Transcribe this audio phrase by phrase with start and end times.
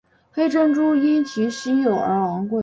[0.31, 2.59] 黑珍珠因其稀有而昂贵。